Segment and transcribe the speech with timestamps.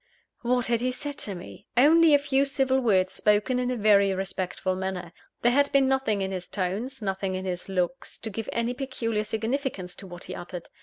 [0.41, 1.67] What had he said to me?
[1.77, 5.13] Only a few civil words, spoken in a very respectful manner.
[5.43, 9.23] There had been nothing in his tones, nothing in his looks, to give any peculiar
[9.23, 10.69] significance to what he uttered.